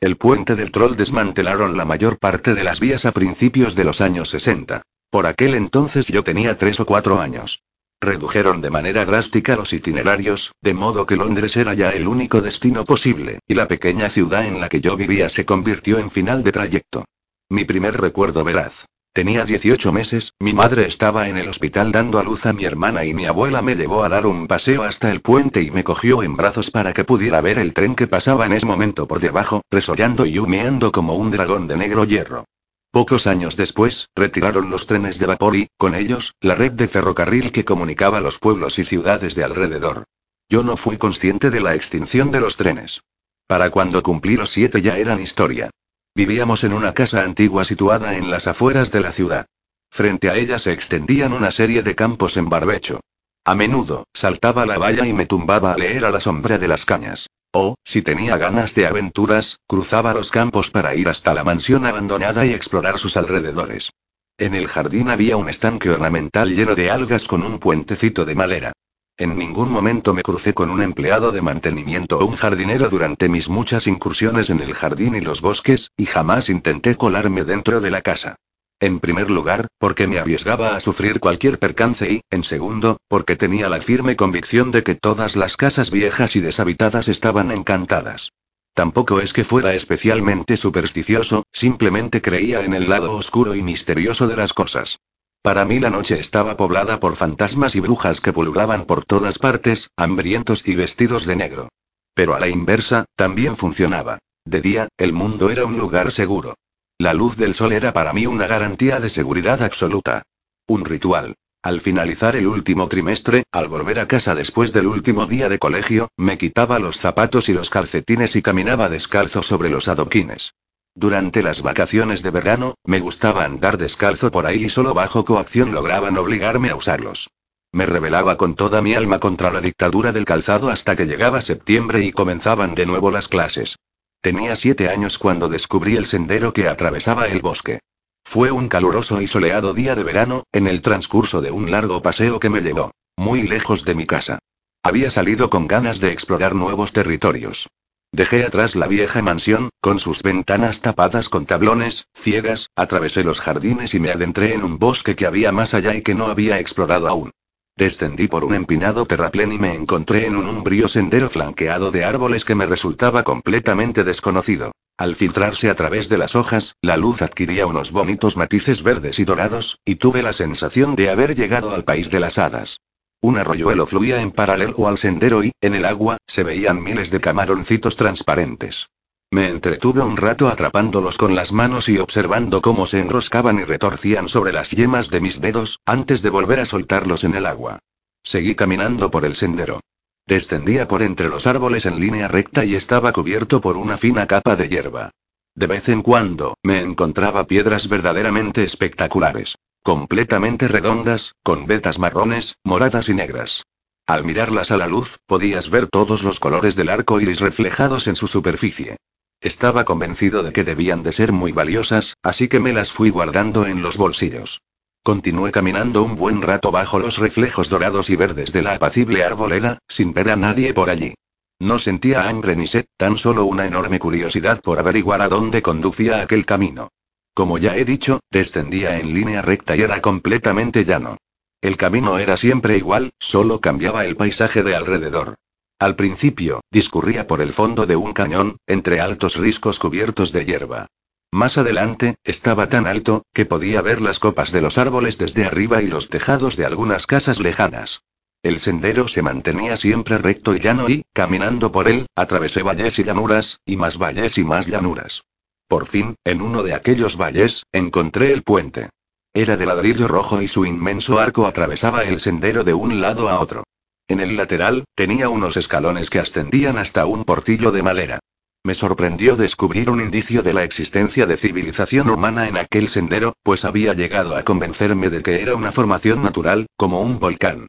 [0.00, 4.02] El puente del troll desmantelaron la mayor parte de las vías a principios de los
[4.02, 4.82] años 60.
[5.10, 7.62] Por aquel entonces yo tenía tres o cuatro años.
[7.98, 12.84] Redujeron de manera drástica los itinerarios, de modo que Londres era ya el único destino
[12.84, 16.52] posible, y la pequeña ciudad en la que yo vivía se convirtió en final de
[16.52, 17.06] trayecto.
[17.48, 18.84] Mi primer recuerdo veraz.
[19.16, 23.06] Tenía 18 meses, mi madre estaba en el hospital dando a luz a mi hermana
[23.06, 26.22] y mi abuela me llevó a dar un paseo hasta el puente y me cogió
[26.22, 29.62] en brazos para que pudiera ver el tren que pasaba en ese momento por debajo,
[29.70, 32.44] resollando y humeando como un dragón de negro hierro.
[32.90, 37.52] Pocos años después, retiraron los trenes de vapor y, con ellos, la red de ferrocarril
[37.52, 40.04] que comunicaba los pueblos y ciudades de alrededor.
[40.50, 43.00] Yo no fui consciente de la extinción de los trenes.
[43.46, 45.70] Para cuando cumplí los siete ya eran historia.
[46.16, 49.44] Vivíamos en una casa antigua situada en las afueras de la ciudad.
[49.90, 53.00] Frente a ella se extendían una serie de campos en barbecho.
[53.44, 56.86] A menudo, saltaba la valla y me tumbaba a leer a la sombra de las
[56.86, 57.26] cañas.
[57.52, 62.46] O, si tenía ganas de aventuras, cruzaba los campos para ir hasta la mansión abandonada
[62.46, 63.90] y explorar sus alrededores.
[64.38, 68.72] En el jardín había un estanque ornamental lleno de algas con un puentecito de madera.
[69.18, 73.48] En ningún momento me crucé con un empleado de mantenimiento o un jardinero durante mis
[73.48, 78.02] muchas incursiones en el jardín y los bosques, y jamás intenté colarme dentro de la
[78.02, 78.36] casa.
[78.78, 83.70] En primer lugar, porque me arriesgaba a sufrir cualquier percance y, en segundo, porque tenía
[83.70, 88.32] la firme convicción de que todas las casas viejas y deshabitadas estaban encantadas.
[88.74, 94.36] Tampoco es que fuera especialmente supersticioso, simplemente creía en el lado oscuro y misterioso de
[94.36, 94.98] las cosas.
[95.46, 99.90] Para mí la noche estaba poblada por fantasmas y brujas que pululaban por todas partes,
[99.96, 101.68] hambrientos y vestidos de negro.
[102.14, 104.18] Pero a la inversa, también funcionaba.
[104.44, 106.56] De día, el mundo era un lugar seguro.
[106.98, 110.24] La luz del sol era para mí una garantía de seguridad absoluta.
[110.66, 111.36] Un ritual.
[111.62, 116.08] Al finalizar el último trimestre, al volver a casa después del último día de colegio,
[116.16, 120.54] me quitaba los zapatos y los calcetines y caminaba descalzo sobre los adoquines.
[120.98, 125.72] Durante las vacaciones de verano, me gustaba andar descalzo por ahí y solo bajo coacción
[125.72, 127.28] lograban obligarme a usarlos.
[127.70, 132.02] Me rebelaba con toda mi alma contra la dictadura del calzado hasta que llegaba septiembre
[132.02, 133.76] y comenzaban de nuevo las clases.
[134.22, 137.80] Tenía siete años cuando descubrí el sendero que atravesaba el bosque.
[138.24, 142.40] Fue un caluroso y soleado día de verano, en el transcurso de un largo paseo
[142.40, 144.38] que me llevó, muy lejos de mi casa.
[144.82, 147.68] Había salido con ganas de explorar nuevos territorios.
[148.12, 153.94] Dejé atrás la vieja mansión, con sus ventanas tapadas con tablones, ciegas, atravesé los jardines
[153.94, 157.08] y me adentré en un bosque que había más allá y que no había explorado
[157.08, 157.32] aún.
[157.76, 162.46] Descendí por un empinado terraplén y me encontré en un umbrío sendero flanqueado de árboles
[162.46, 164.72] que me resultaba completamente desconocido.
[164.96, 169.26] Al filtrarse a través de las hojas, la luz adquiría unos bonitos matices verdes y
[169.26, 172.78] dorados, y tuve la sensación de haber llegado al país de las hadas.
[173.20, 177.20] Un arroyuelo fluía en paralelo al sendero y, en el agua, se veían miles de
[177.20, 178.88] camaroncitos transparentes.
[179.30, 184.28] Me entretuve un rato atrapándolos con las manos y observando cómo se enroscaban y retorcían
[184.28, 187.80] sobre las yemas de mis dedos, antes de volver a soltarlos en el agua.
[188.22, 189.80] Seguí caminando por el sendero.
[190.26, 194.56] Descendía por entre los árboles en línea recta y estaba cubierto por una fina capa
[194.56, 195.10] de hierba.
[195.54, 199.56] De vez en cuando, me encontraba piedras verdaderamente espectaculares
[199.86, 203.62] completamente redondas, con vetas marrones, moradas y negras.
[204.04, 208.16] Al mirarlas a la luz, podías ver todos los colores del arco iris reflejados en
[208.16, 208.96] su superficie.
[209.40, 213.64] Estaba convencido de que debían de ser muy valiosas, así que me las fui guardando
[213.64, 214.60] en los bolsillos.
[215.04, 219.78] Continué caminando un buen rato bajo los reflejos dorados y verdes de la apacible arboleda,
[219.86, 221.14] sin ver a nadie por allí.
[221.60, 226.22] No sentía hambre ni sed, tan solo una enorme curiosidad por averiguar a dónde conducía
[226.22, 226.88] aquel camino.
[227.36, 231.18] Como ya he dicho, descendía en línea recta y era completamente llano.
[231.60, 235.34] El camino era siempre igual, solo cambiaba el paisaje de alrededor.
[235.78, 240.86] Al principio, discurría por el fondo de un cañón, entre altos riscos cubiertos de hierba.
[241.30, 245.82] Más adelante, estaba tan alto, que podía ver las copas de los árboles desde arriba
[245.82, 248.00] y los tejados de algunas casas lejanas.
[248.42, 253.04] El sendero se mantenía siempre recto y llano y, caminando por él, atravesé valles y
[253.04, 255.22] llanuras, y más valles y más llanuras.
[255.68, 258.90] Por fin, en uno de aquellos valles, encontré el puente.
[259.34, 263.40] Era de ladrillo rojo y su inmenso arco atravesaba el sendero de un lado a
[263.40, 263.64] otro.
[264.08, 268.20] En el lateral, tenía unos escalones que ascendían hasta un portillo de madera.
[268.62, 273.64] Me sorprendió descubrir un indicio de la existencia de civilización humana en aquel sendero, pues
[273.64, 277.66] había llegado a convencerme de que era una formación natural, como un volcán.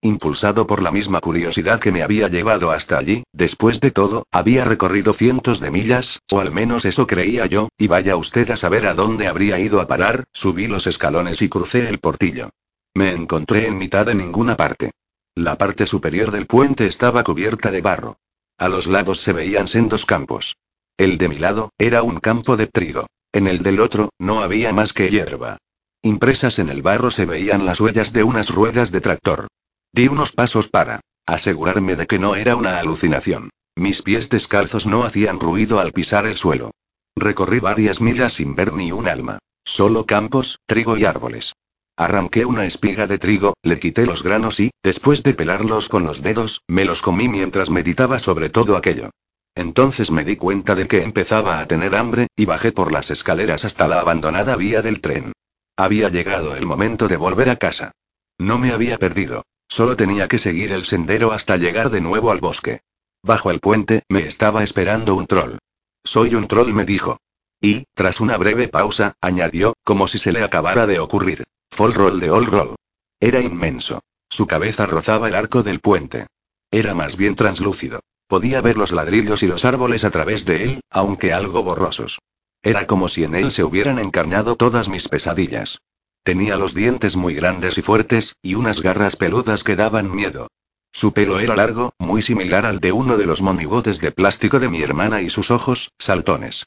[0.00, 4.64] Impulsado por la misma curiosidad que me había llevado hasta allí, después de todo, había
[4.64, 8.86] recorrido cientos de millas, o al menos eso creía yo, y vaya usted a saber
[8.86, 12.50] a dónde habría ido a parar, subí los escalones y crucé el portillo.
[12.94, 14.92] Me encontré en mitad de ninguna parte.
[15.34, 18.18] La parte superior del puente estaba cubierta de barro.
[18.56, 20.56] A los lados se veían sendos campos.
[20.96, 23.06] El de mi lado, era un campo de trigo.
[23.32, 25.58] En el del otro, no había más que hierba.
[26.02, 29.48] Impresas en el barro se veían las huellas de unas ruedas de tractor.
[29.92, 33.50] Di unos pasos para asegurarme de que no era una alucinación.
[33.76, 36.72] Mis pies descalzos no hacían ruido al pisar el suelo.
[37.16, 39.38] Recorrí varias millas sin ver ni un alma.
[39.64, 41.52] Solo campos, trigo y árboles.
[41.96, 46.22] Arranqué una espiga de trigo, le quité los granos y, después de pelarlos con los
[46.22, 49.10] dedos, me los comí mientras meditaba sobre todo aquello.
[49.54, 53.64] Entonces me di cuenta de que empezaba a tener hambre, y bajé por las escaleras
[53.64, 55.32] hasta la abandonada vía del tren.
[55.76, 57.90] Había llegado el momento de volver a casa.
[58.38, 59.42] No me había perdido.
[59.68, 62.80] Solo tenía que seguir el sendero hasta llegar de nuevo al bosque.
[63.22, 65.58] Bajo el puente, me estaba esperando un troll.
[66.04, 67.18] Soy un troll, me dijo.
[67.60, 71.44] Y, tras una breve pausa, añadió, como si se le acabara de ocurrir.
[71.70, 72.76] Fall roll de all roll.
[73.20, 74.00] Era inmenso.
[74.30, 76.26] Su cabeza rozaba el arco del puente.
[76.70, 78.00] Era más bien translúcido.
[78.26, 82.18] Podía ver los ladrillos y los árboles a través de él, aunque algo borrosos.
[82.62, 85.80] Era como si en él se hubieran encarnado todas mis pesadillas.
[86.22, 90.48] Tenía los dientes muy grandes y fuertes, y unas garras peludas que daban miedo.
[90.92, 94.68] Su pelo era largo, muy similar al de uno de los monigotes de plástico de
[94.68, 96.66] mi hermana y sus ojos, saltones.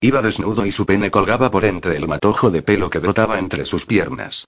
[0.00, 3.64] Iba desnudo y su pene colgaba por entre el matojo de pelo que brotaba entre
[3.66, 4.46] sus piernas.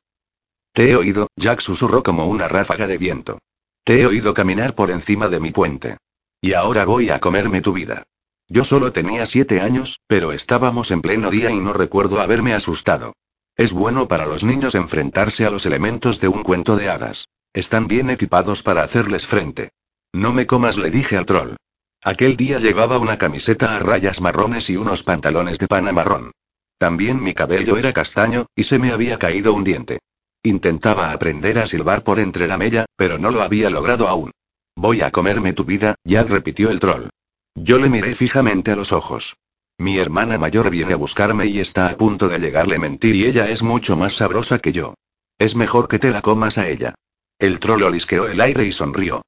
[0.72, 3.38] Te he oído, Jack susurró como una ráfaga de viento.
[3.84, 5.98] Te he oído caminar por encima de mi puente.
[6.40, 8.02] Y ahora voy a comerme tu vida.
[8.48, 13.14] Yo solo tenía siete años, pero estábamos en pleno día y no recuerdo haberme asustado.
[13.56, 17.28] Es bueno para los niños enfrentarse a los elementos de un cuento de hadas.
[17.52, 19.70] Están bien equipados para hacerles frente.
[20.12, 21.54] No me comas, le dije al troll.
[22.02, 26.32] Aquel día llevaba una camiseta a rayas marrones y unos pantalones de pana marrón.
[26.78, 30.00] También mi cabello era castaño, y se me había caído un diente.
[30.42, 34.32] Intentaba aprender a silbar por entre la mella, pero no lo había logrado aún.
[34.76, 37.08] Voy a comerme tu vida, ya repitió el troll.
[37.54, 39.36] Yo le miré fijamente a los ojos.
[39.78, 43.50] Mi hermana mayor viene a buscarme y está a punto de llegarle mentir y ella
[43.50, 44.94] es mucho más sabrosa que yo.
[45.38, 46.94] Es mejor que te la comas a ella.
[47.38, 49.22] El troll olisqueó el aire y sonrió.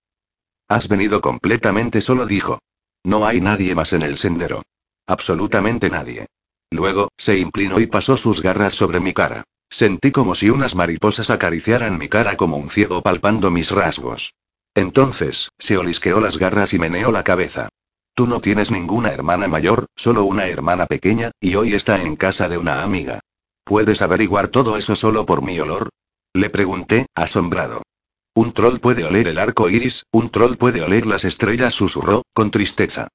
[0.68, 2.60] Has venido completamente solo, dijo.
[3.04, 4.62] No hay nadie más en el sendero.
[5.06, 6.26] Absolutamente nadie.
[6.70, 9.44] Luego, se inclinó y pasó sus garras sobre mi cara.
[9.68, 14.34] Sentí como si unas mariposas acariciaran mi cara como un ciego palpando mis rasgos.
[14.74, 17.68] Entonces, se olisqueó las garras y meneó la cabeza.
[18.16, 22.48] Tú no tienes ninguna hermana mayor, solo una hermana pequeña, y hoy está en casa
[22.48, 23.20] de una amiga.
[23.62, 25.90] ¿Puedes averiguar todo eso solo por mi olor?
[26.32, 27.82] Le pregunté, asombrado.
[28.34, 32.50] Un troll puede oler el arco iris, un troll puede oler las estrellas, susurró, con
[32.50, 33.08] tristeza.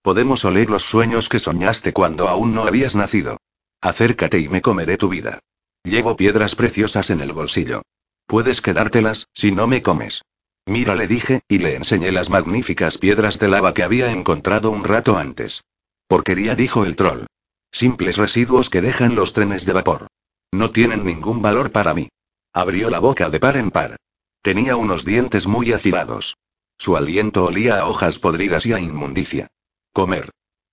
[0.00, 3.36] Podemos oler los sueños que soñaste cuando aún no habías nacido.
[3.82, 5.38] Acércate y me comeré tu vida.
[5.84, 7.82] Llevo piedras preciosas en el bolsillo.
[8.26, 10.22] Puedes quedártelas, si no me comes.
[10.66, 14.82] Mira, le dije, y le enseñé las magníficas piedras de lava que había encontrado un
[14.82, 15.62] rato antes.
[16.08, 17.26] Porquería, dijo el troll.
[17.70, 20.08] Simples residuos que dejan los trenes de vapor.
[20.52, 22.08] No tienen ningún valor para mí.
[22.52, 23.96] Abrió la boca de par en par.
[24.42, 26.36] Tenía unos dientes muy afilados.
[26.78, 29.48] Su aliento olía a hojas podridas y a inmundicia.
[29.92, 30.30] Comer.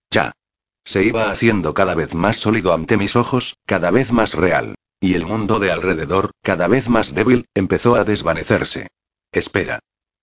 [0.10, 0.32] Ya.
[0.86, 4.76] Se iba haciendo cada vez más sólido ante mis ojos, cada vez más real.
[5.00, 8.88] Y el mundo de alrededor, cada vez más débil, empezó a desvanecerse.
[9.34, 9.80] Espera.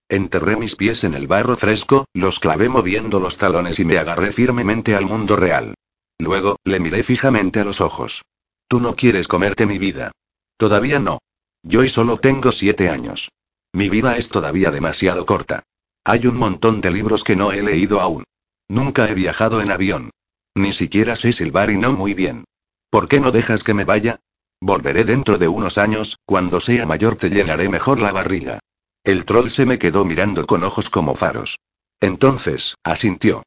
[0.08, 4.32] Enterré mis pies en el barro fresco, los clavé moviendo los talones y me agarré
[4.32, 5.74] firmemente al mundo real.
[6.18, 8.22] Luego, le miré fijamente a los ojos.
[8.68, 10.12] Tú no quieres comerte mi vida.
[10.56, 11.18] Todavía no.
[11.62, 13.30] Yo y solo tengo siete años.
[13.72, 15.64] Mi vida es todavía demasiado corta.
[16.04, 18.24] Hay un montón de libros que no he leído aún.
[18.68, 20.10] Nunca he viajado en avión.
[20.54, 22.44] Ni siquiera sé silbar y no muy bien.
[22.90, 24.20] ¿Por qué no dejas que me vaya?
[24.60, 28.58] Volveré dentro de unos años, cuando sea mayor te llenaré mejor la barriga.
[29.02, 31.58] El troll se me quedó mirando con ojos como faros.
[32.00, 33.42] Entonces, asintió.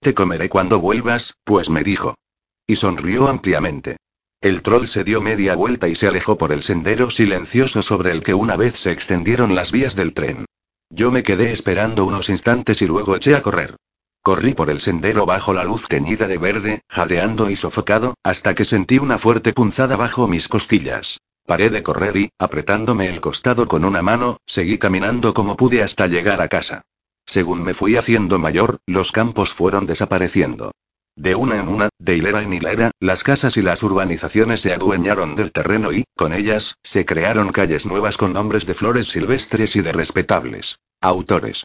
[0.00, 2.14] Te comeré cuando vuelvas, pues me dijo.
[2.66, 3.98] Y sonrió ampliamente.
[4.40, 8.22] El troll se dio media vuelta y se alejó por el sendero silencioso sobre el
[8.22, 10.46] que una vez se extendieron las vías del tren.
[10.88, 13.76] Yo me quedé esperando unos instantes y luego eché a correr.
[14.22, 18.64] Corrí por el sendero bajo la luz teñida de verde, jadeando y sofocado, hasta que
[18.64, 21.18] sentí una fuerte punzada bajo mis costillas.
[21.46, 26.06] Paré de correr y, apretándome el costado con una mano, seguí caminando como pude hasta
[26.06, 26.82] llegar a casa.
[27.26, 30.72] Según me fui haciendo mayor, los campos fueron desapareciendo.
[31.16, 35.36] De una en una, de hilera en hilera, las casas y las urbanizaciones se adueñaron
[35.36, 39.82] del terreno y, con ellas, se crearon calles nuevas con nombres de flores silvestres y
[39.82, 41.64] de respetables autores.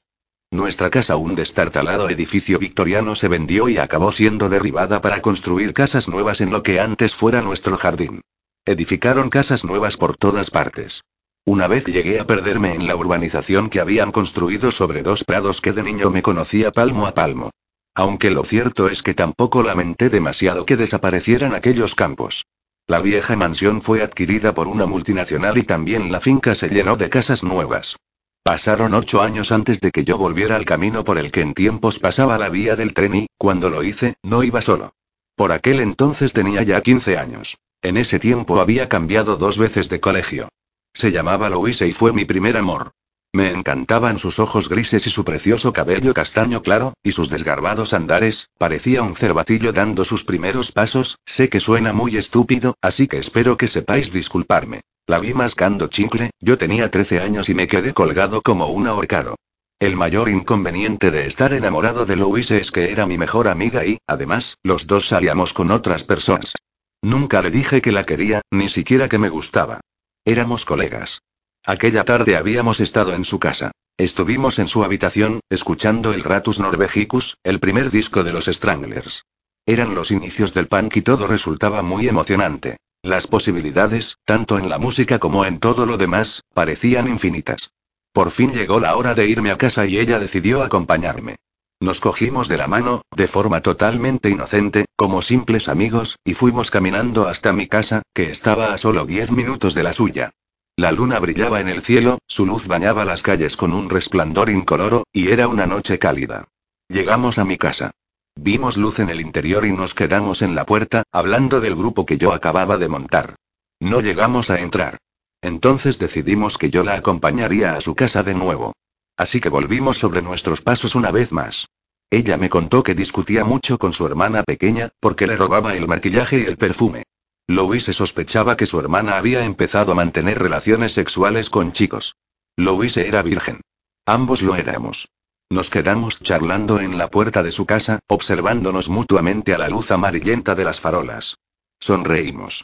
[0.52, 6.10] Nuestra casa, un destartalado edificio victoriano, se vendió y acabó siendo derribada para construir casas
[6.10, 8.22] nuevas en lo que antes fuera nuestro jardín.
[8.66, 11.04] Edificaron casas nuevas por todas partes.
[11.46, 15.74] Una vez llegué a perderme en la urbanización que habían construido sobre dos prados que
[15.74, 17.50] de niño me conocía palmo a palmo.
[17.96, 22.46] Aunque lo cierto es que tampoco lamenté demasiado que desaparecieran aquellos campos.
[22.88, 27.10] La vieja mansión fue adquirida por una multinacional y también la finca se llenó de
[27.10, 27.98] casas nuevas.
[28.44, 32.00] Pasaron ocho años antes de que yo volviera al camino por el que en tiempos
[32.00, 34.94] pasaba la vía del tren y, cuando lo hice, no iba solo.
[35.36, 37.58] Por aquel entonces tenía ya 15 años.
[37.82, 40.50] En ese tiempo había cambiado dos veces de colegio.
[40.94, 42.92] Se llamaba Louise y fue mi primer amor.
[43.32, 48.50] Me encantaban sus ojos grises y su precioso cabello castaño claro, y sus desgarbados andares,
[48.58, 53.56] parecía un cervatillo dando sus primeros pasos, sé que suena muy estúpido, así que espero
[53.56, 54.82] que sepáis disculparme.
[55.08, 59.36] La vi mascando chicle, yo tenía 13 años y me quedé colgado como un ahorcado.
[59.80, 64.00] El mayor inconveniente de estar enamorado de Louise es que era mi mejor amiga y,
[64.06, 66.56] además, los dos salíamos con otras personas.
[67.02, 69.80] Nunca le dije que la quería, ni siquiera que me gustaba.
[70.26, 71.22] Éramos colegas.
[71.66, 73.72] Aquella tarde habíamos estado en su casa.
[73.98, 79.26] Estuvimos en su habitación, escuchando el Ratus Norvegicus, el primer disco de los Stranglers.
[79.66, 82.78] Eran los inicios del punk y todo resultaba muy emocionante.
[83.02, 87.72] Las posibilidades, tanto en la música como en todo lo demás, parecían infinitas.
[88.12, 91.36] Por fin llegó la hora de irme a casa y ella decidió acompañarme.
[91.82, 97.28] Nos cogimos de la mano, de forma totalmente inocente, como simples amigos, y fuimos caminando
[97.28, 100.32] hasta mi casa, que estaba a solo diez minutos de la suya.
[100.76, 105.04] La luna brillaba en el cielo, su luz bañaba las calles con un resplandor incoloro,
[105.14, 106.50] y era una noche cálida.
[106.90, 107.92] Llegamos a mi casa.
[108.36, 112.18] Vimos luz en el interior y nos quedamos en la puerta, hablando del grupo que
[112.18, 113.36] yo acababa de montar.
[113.80, 114.98] No llegamos a entrar.
[115.42, 118.74] Entonces decidimos que yo la acompañaría a su casa de nuevo.
[119.20, 121.68] Así que volvimos sobre nuestros pasos una vez más.
[122.10, 126.40] Ella me contó que discutía mucho con su hermana pequeña, porque le robaba el maquillaje
[126.40, 127.04] y el perfume.
[127.46, 132.16] Louise sospechaba que su hermana había empezado a mantener relaciones sexuales con chicos.
[132.56, 133.60] Louise era virgen.
[134.06, 135.10] Ambos lo éramos.
[135.50, 140.56] Nos quedamos charlando en la puerta de su casa, observándonos mutuamente a la luz amarillenta
[140.56, 141.36] de las farolas.
[141.82, 142.64] Sonreímos.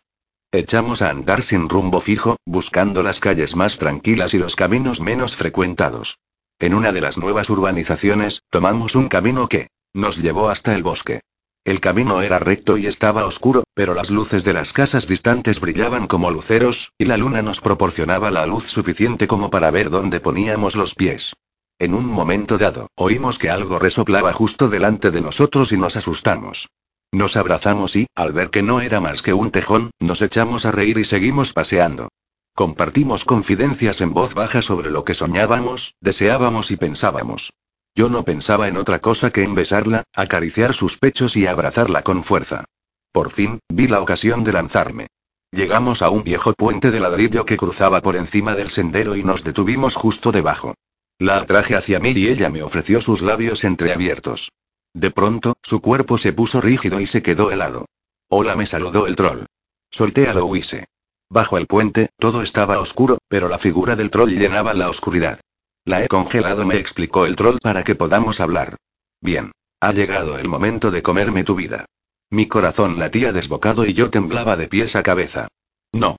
[0.54, 5.36] Echamos a andar sin rumbo fijo, buscando las calles más tranquilas y los caminos menos
[5.36, 6.18] frecuentados.
[6.60, 11.20] En una de las nuevas urbanizaciones, tomamos un camino que nos llevó hasta el bosque.
[11.66, 16.08] El camino era recto y estaba oscuro, pero las luces de las casas distantes brillaban
[16.08, 20.76] como luceros, y la luna nos proporcionaba la luz suficiente como para ver dónde poníamos
[20.76, 21.34] los pies.
[21.78, 26.70] En un momento dado, oímos que algo resoplaba justo delante de nosotros y nos asustamos.
[27.12, 30.72] Nos abrazamos y, al ver que no era más que un tejón, nos echamos a
[30.72, 32.10] reír y seguimos paseando.
[32.56, 37.52] Compartimos confidencias en voz baja sobre lo que soñábamos, deseábamos y pensábamos.
[37.94, 42.24] Yo no pensaba en otra cosa que en besarla, acariciar sus pechos y abrazarla con
[42.24, 42.64] fuerza.
[43.12, 45.08] Por fin, vi la ocasión de lanzarme.
[45.52, 49.44] Llegamos a un viejo puente de ladrillo que cruzaba por encima del sendero y nos
[49.44, 50.76] detuvimos justo debajo.
[51.20, 54.54] La atraje hacia mí y ella me ofreció sus labios entreabiertos.
[54.94, 57.86] De pronto, su cuerpo se puso rígido y se quedó helado.
[58.30, 59.44] Hola, me saludó el troll.
[59.92, 60.86] Solté a Louise.
[61.30, 65.40] Bajo el puente, todo estaba oscuro, pero la figura del troll llenaba la oscuridad.
[65.84, 68.78] La he congelado, me explicó el troll para que podamos hablar.
[69.22, 69.52] Bien.
[69.82, 71.86] Ha llegado el momento de comerme tu vida.
[72.30, 75.48] Mi corazón latía desbocado y yo temblaba de pies a cabeza.
[75.92, 76.18] No.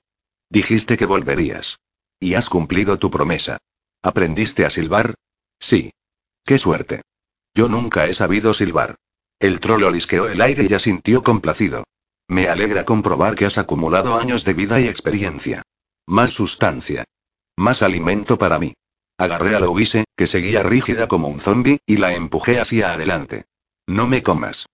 [0.50, 1.78] Dijiste que volverías.
[2.20, 3.58] Y has cumplido tu promesa.
[4.02, 5.14] ¿Aprendiste a silbar?
[5.58, 5.90] Sí.
[6.44, 7.02] Qué suerte.
[7.54, 8.96] Yo nunca he sabido silbar.
[9.40, 11.84] El troll olisqueó el aire y asintió complacido.
[12.28, 15.62] Me alegra comprobar que has acumulado años de vida y experiencia.
[16.06, 17.04] Más sustancia.
[17.56, 18.74] Más alimento para mí.
[19.18, 23.46] Agarré a Louise, que seguía rígida como un zombi, y la empujé hacia adelante.
[23.86, 24.66] No me comas.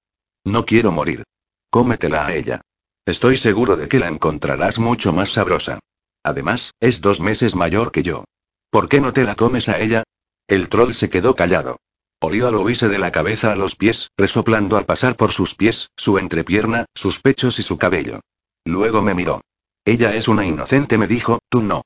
[0.45, 1.25] No quiero morir.
[1.71, 2.63] Cómetela a ella.
[3.07, 5.79] Estoy seguro de que la encontrarás mucho más sabrosa.
[6.25, 8.25] Además, es dos meses mayor que yo.
[8.71, 10.05] ¿Por qué no te la comes a ella?
[10.49, 11.79] El troll se quedó callado.
[12.25, 15.91] Olió a Louise de la cabeza a los pies, resoplando al pasar por sus pies,
[15.97, 18.21] su entrepierna, sus pechos y su cabello.
[18.65, 19.41] Luego me miró.
[19.85, 21.83] Ella es una inocente, me dijo, tú no.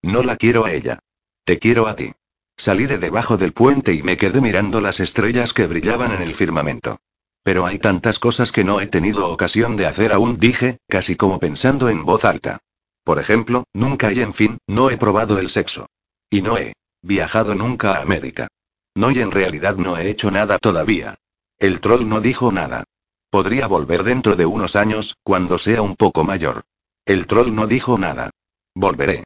[0.00, 1.00] No la quiero a ella.
[1.44, 2.12] Te quiero a ti.
[2.56, 6.36] Salí de debajo del puente y me quedé mirando las estrellas que brillaban en el
[6.36, 7.00] firmamento.
[7.42, 11.40] Pero hay tantas cosas que no he tenido ocasión de hacer aún, dije, casi como
[11.40, 12.60] pensando en voz alta.
[13.02, 15.88] Por ejemplo, nunca y en fin, no he probado el sexo.
[16.30, 18.46] Y no he viajado nunca a América.
[18.94, 21.18] No y en realidad no he hecho nada todavía.
[21.58, 22.84] El troll no dijo nada.
[23.30, 26.62] Podría volver dentro de unos años, cuando sea un poco mayor.
[27.04, 28.30] El troll no dijo nada.
[28.74, 29.24] Volveré.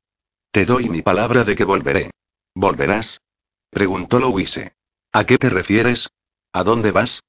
[0.50, 2.10] Te doy mi palabra de que volveré.
[2.54, 3.20] ¿Volverás?
[3.70, 4.74] Preguntó Louise.
[5.12, 6.10] ¿A qué te refieres?
[6.52, 7.22] ¿A dónde vas?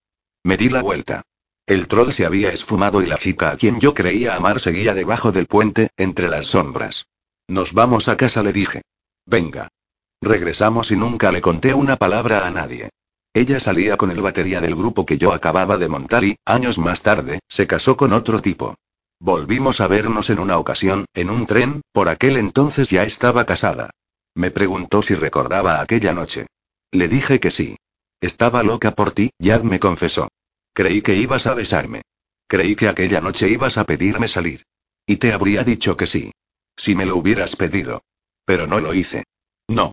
[0.44, 1.24] Me di la vuelta.
[1.66, 5.32] El troll se había esfumado y la chica a quien yo creía amar seguía debajo
[5.32, 7.08] del puente, entre las sombras.
[7.48, 8.84] Nos vamos a casa, le dije.
[9.26, 9.70] Venga.
[10.22, 12.90] Regresamos y nunca le conté una palabra a nadie.
[13.34, 17.02] Ella salía con el batería del grupo que yo acababa de montar y, años más
[17.02, 18.76] tarde, se casó con otro tipo.
[19.20, 23.90] Volvimos a vernos en una ocasión, en un tren, por aquel entonces ya estaba casada.
[24.36, 26.48] Me preguntó si recordaba aquella noche.
[26.92, 27.78] Le dije que sí.
[28.22, 30.30] Estaba loca por ti, Yad me confesó.
[30.74, 32.02] Creí que ibas a besarme.
[32.48, 34.64] Creí que aquella noche ibas a pedirme salir.
[35.06, 36.32] Y te habría dicho que sí.
[36.76, 38.02] Si me lo hubieras pedido.
[38.46, 39.24] Pero no lo hice.
[39.68, 39.92] No.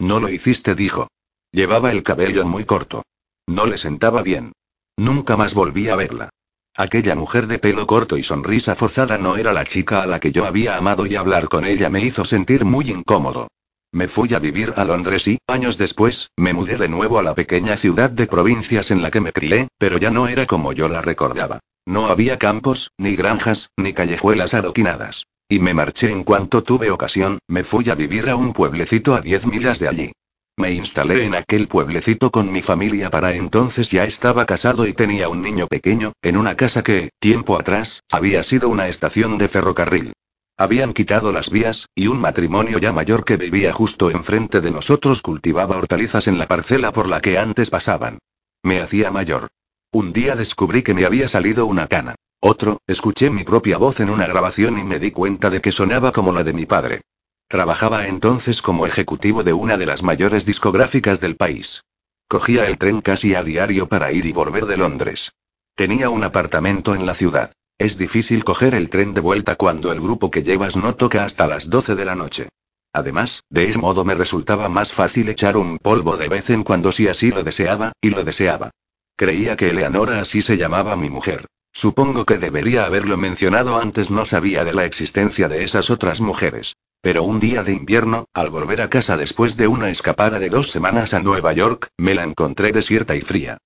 [0.00, 1.08] No lo hiciste, dijo.
[1.52, 3.02] Llevaba el cabello muy corto.
[3.46, 4.52] No le sentaba bien.
[4.96, 6.30] Nunca más volví a verla.
[6.74, 10.32] Aquella mujer de pelo corto y sonrisa forzada no era la chica a la que
[10.32, 13.48] yo había amado y hablar con ella me hizo sentir muy incómodo.
[13.92, 17.34] Me fui a vivir a Londres y, años después, me mudé de nuevo a la
[17.34, 20.88] pequeña ciudad de provincias en la que me crié, pero ya no era como yo
[20.88, 21.60] la recordaba.
[21.84, 25.24] No había campos, ni granjas, ni callejuelas adoquinadas.
[25.50, 29.20] Y me marché en cuanto tuve ocasión, me fui a vivir a un pueblecito a
[29.20, 30.12] 10 millas de allí.
[30.56, 35.28] Me instalé en aquel pueblecito con mi familia para entonces ya estaba casado y tenía
[35.28, 40.12] un niño pequeño, en una casa que, tiempo atrás, había sido una estación de ferrocarril.
[40.56, 45.20] Habían quitado las vías, y un matrimonio ya mayor que vivía justo enfrente de nosotros
[45.20, 48.20] cultivaba hortalizas en la parcela por la que antes pasaban.
[48.62, 49.48] Me hacía mayor.
[49.90, 52.14] Un día descubrí que me había salido una cana.
[52.42, 56.10] Otro, escuché mi propia voz en una grabación y me di cuenta de que sonaba
[56.10, 57.02] como la de mi padre.
[57.48, 61.82] Trabajaba entonces como ejecutivo de una de las mayores discográficas del país.
[62.28, 65.32] Cogía el tren casi a diario para ir y volver de Londres.
[65.74, 67.52] Tenía un apartamento en la ciudad.
[67.76, 71.46] Es difícil coger el tren de vuelta cuando el grupo que llevas no toca hasta
[71.46, 72.48] las 12 de la noche.
[72.94, 76.90] Además, de ese modo me resultaba más fácil echar un polvo de vez en cuando
[76.90, 78.70] si así lo deseaba, y lo deseaba.
[79.16, 81.46] Creía que Eleanora así se llamaba mi mujer.
[81.72, 86.76] Supongo que debería haberlo mencionado antes, no sabía de la existencia de esas otras mujeres.
[87.00, 90.70] Pero un día de invierno, al volver a casa después de una escapada de dos
[90.70, 93.58] semanas a Nueva York, me la encontré desierta y fría.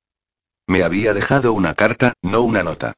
[0.66, 2.94] Me había dejado una carta, no una nota.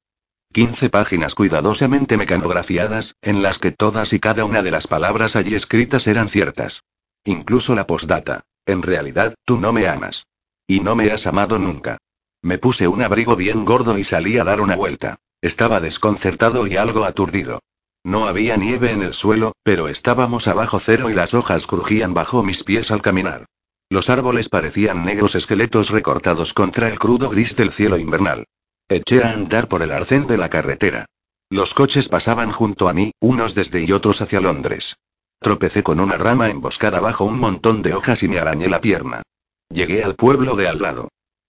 [0.52, 5.54] 15 páginas cuidadosamente mecanografiadas, en las que todas y cada una de las palabras allí
[5.54, 6.82] escritas eran ciertas.
[7.24, 8.44] Incluso la postdata.
[8.66, 10.26] En realidad, tú no me amas.
[10.66, 11.98] Y no me has amado nunca.
[12.46, 15.16] Me puse un abrigo bien gordo y salí a dar una vuelta.
[15.42, 17.58] Estaba desconcertado y algo aturdido.
[18.04, 22.44] No había nieve en el suelo, pero estábamos abajo cero y las hojas crujían bajo
[22.44, 23.46] mis pies al caminar.
[23.90, 28.44] Los árboles parecían negros esqueletos recortados contra el crudo gris del cielo invernal.
[28.88, 31.06] Eché a andar por el arcén de la carretera.
[31.50, 34.94] Los coches pasaban junto a mí, unos desde y otros hacia Londres.
[35.40, 39.22] Tropecé con una rama emboscada bajo un montón de hojas y me arañé la pierna.
[39.68, 41.08] Llegué al pueblo de al lado.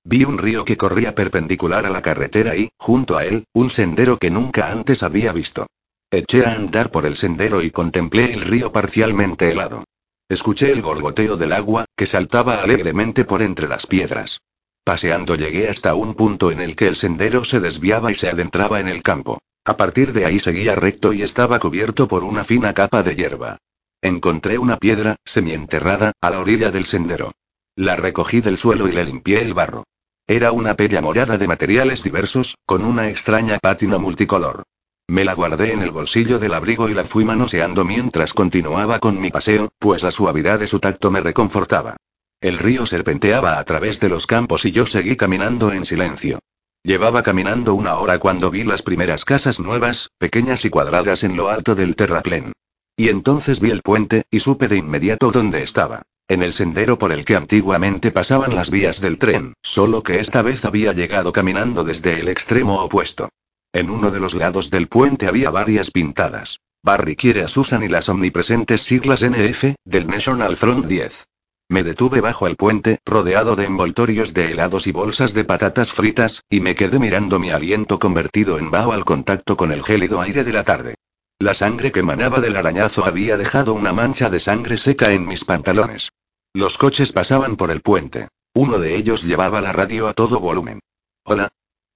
[0.09, 4.17] Vi un río que corría perpendicular a la carretera y, junto a él, un sendero
[4.17, 5.67] que nunca antes había visto.
[6.09, 9.83] Eché a andar por el sendero y contemplé el río parcialmente helado.
[10.29, 14.39] Escuché el gorgoteo del agua, que saltaba alegremente por entre las piedras.
[14.85, 18.79] Paseando llegué hasta un punto en el que el sendero se desviaba y se adentraba
[18.79, 19.39] en el campo.
[19.65, 23.57] A partir de ahí seguía recto y estaba cubierto por una fina capa de hierba.
[24.01, 27.33] Encontré una piedra, semienterrada, a la orilla del sendero.
[27.75, 29.83] La recogí del suelo y le limpié el barro.
[30.29, 34.63] Era una pella morada de materiales diversos, con una extraña pátina multicolor.
[35.07, 39.21] Me la guardé en el bolsillo del abrigo y la fui manoseando mientras continuaba con
[39.21, 41.95] mi paseo, pues la suavidad de su tacto me reconfortaba.
[42.41, 46.39] El río serpenteaba a través de los campos y yo seguí caminando en silencio.
[46.83, 51.47] Llevaba caminando una hora cuando vi las primeras casas nuevas, pequeñas y cuadradas en lo
[51.47, 52.51] alto del terraplén.
[52.99, 56.01] Y entonces vi el puente, y supe de inmediato dónde estaba.
[56.27, 60.41] En el sendero por el que antiguamente pasaban las vías del tren, solo que esta
[60.41, 63.29] vez había llegado caminando desde el extremo opuesto.
[63.71, 66.59] En uno de los lados del puente había varias pintadas.
[66.83, 71.27] Barry quiere a Susan y las omnipresentes siglas NF, del National Front 10.
[71.69, 76.43] Me detuve bajo el puente, rodeado de envoltorios de helados y bolsas de patatas fritas,
[76.49, 80.43] y me quedé mirando mi aliento convertido en vaho al contacto con el gélido aire
[80.43, 80.95] de la tarde.
[81.39, 85.45] La sangre que manaba del arañazo había dejado una mancha de sangre seca en mis
[85.45, 86.09] pantalones.
[86.53, 88.29] Los coches pasaban por el puente.
[88.55, 90.79] Uno de ellos llevaba la radio a todo volumen.
[91.23, 91.49] Hola.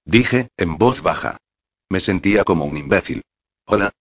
[0.06, 1.38] Dije, en voz baja.
[1.90, 3.24] Me sentía como un imbécil.
[3.66, 3.92] Hola.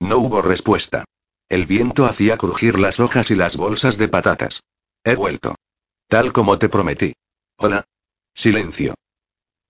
[0.00, 1.04] No hubo respuesta.
[1.48, 4.62] El viento hacía crujir las hojas y las bolsas de patatas.
[5.04, 5.54] He vuelto.
[6.08, 7.14] Tal como te prometí.
[7.56, 7.84] Hola.
[8.34, 8.94] Silencio.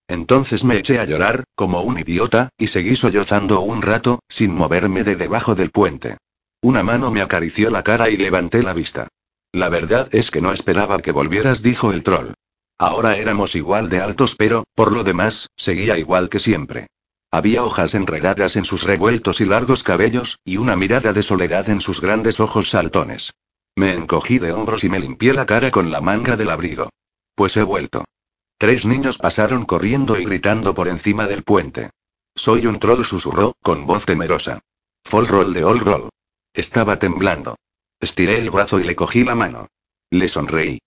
[0.08, 5.04] Entonces me eché a llorar, como un idiota, y seguí sollozando un rato, sin moverme
[5.04, 6.16] de debajo del puente.
[6.62, 9.06] Una mano me acarició la cara y levanté la vista.
[9.52, 12.32] La verdad es que no esperaba que volvieras, dijo el troll.
[12.78, 16.86] Ahora éramos igual de altos, pero, por lo demás, seguía igual que siempre.
[17.30, 21.82] Había hojas enredadas en sus revueltos y largos cabellos, y una mirada de soledad en
[21.82, 23.32] sus grandes ojos saltones.
[23.76, 26.88] Me encogí de hombros y me limpié la cara con la manga del abrigo.
[27.34, 28.04] Pues he vuelto.
[28.58, 31.90] Tres niños pasaron corriendo y gritando por encima del puente.
[32.34, 34.58] Soy un troll, susurró, con voz temerosa.
[35.04, 36.08] Fall roll de all roll.
[36.52, 37.56] Estaba temblando.
[38.00, 39.68] Estiré el brazo y le cogí la mano.
[40.10, 40.80] Le sonreí.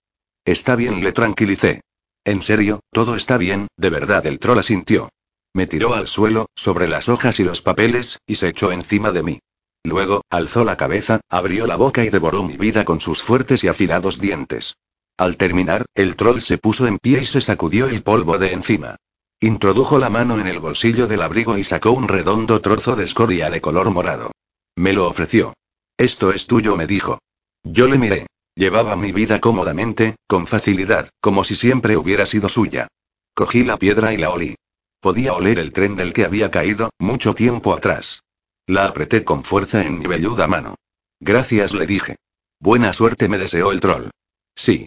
[0.44, 1.80] Está bien, le tranquilicé.
[2.24, 5.08] En serio, todo está bien, de verdad el troll asintió.
[5.54, 9.22] Me tiró al suelo, sobre las hojas y los papeles, y se echó encima de
[9.22, 9.38] mí.
[9.82, 13.68] Luego, alzó la cabeza, abrió la boca y devoró mi vida con sus fuertes y
[13.68, 14.76] afilados dientes.
[15.16, 18.96] Al terminar, el troll se puso en pie y se sacudió el polvo de encima.
[19.40, 23.50] Introdujo la mano en el bolsillo del abrigo y sacó un redondo trozo de escoria
[23.50, 24.32] de color morado.
[24.76, 25.54] Me lo ofreció.
[25.96, 27.18] Esto es tuyo, me dijo.
[27.64, 28.26] Yo le miré.
[28.54, 32.88] Llevaba mi vida cómodamente, con facilidad, como si siempre hubiera sido suya.
[33.34, 34.56] Cogí la piedra y la olí.
[35.00, 38.22] Podía oler el tren del que había caído, mucho tiempo atrás.
[38.66, 40.76] La apreté con fuerza en mi velluda mano.
[41.18, 42.16] Gracias, le dije.
[42.60, 44.10] Buena suerte, me deseó el troll.
[44.54, 44.86] Sí.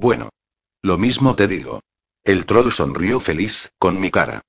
[0.00, 0.30] Bueno.
[0.80, 1.82] Lo mismo te digo.
[2.24, 4.40] El troll sonrió feliz, con mi cara.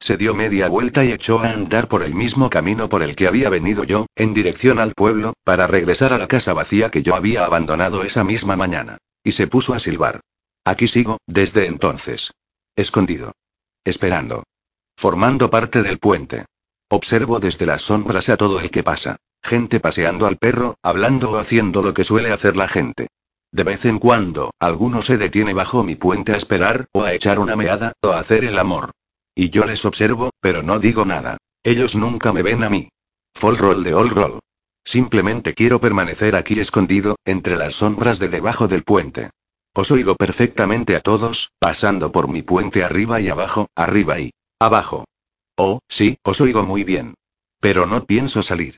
[0.00, 3.28] Se dio media vuelta y echó a andar por el mismo camino por el que
[3.28, 7.14] había venido yo, en dirección al pueblo, para regresar a la casa vacía que yo
[7.14, 8.98] había abandonado esa misma mañana.
[9.22, 10.22] Y se puso a silbar.
[10.64, 12.32] Aquí sigo, desde entonces.
[12.74, 13.30] Escondido.
[13.84, 14.42] Esperando.
[14.96, 16.46] Formando parte del puente.
[16.88, 19.18] Observo desde las sombras a todo el que pasa.
[19.40, 23.06] Gente paseando al perro, hablando o haciendo lo que suele hacer la gente.
[23.56, 27.38] De vez en cuando, alguno se detiene bajo mi puente a esperar, o a echar
[27.38, 28.90] una meada, o a hacer el amor.
[29.34, 31.38] Y yo les observo, pero no digo nada.
[31.64, 32.90] Ellos nunca me ven a mí.
[33.34, 34.40] Fall roll de all roll.
[34.84, 39.30] Simplemente quiero permanecer aquí escondido, entre las sombras de debajo del puente.
[39.72, 45.06] Os oigo perfectamente a todos, pasando por mi puente arriba y abajo, arriba y abajo.
[45.56, 47.14] Oh, sí, os oigo muy bien.
[47.58, 48.76] Pero no pienso salir.